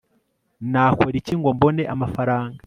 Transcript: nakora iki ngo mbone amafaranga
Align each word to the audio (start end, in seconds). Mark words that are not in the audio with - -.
nakora 0.71 1.15
iki 1.21 1.33
ngo 1.39 1.49
mbone 1.55 1.83
amafaranga 1.93 2.57